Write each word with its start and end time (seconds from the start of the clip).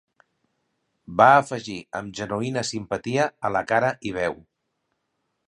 Va 1.21 1.27
afegir, 1.41 1.75
amb 1.99 2.15
genuïna 2.21 2.65
simpatia 2.71 3.29
a 3.49 3.53
la 3.59 3.63
cara 3.75 3.93
i 4.13 4.17
veu. 4.19 4.41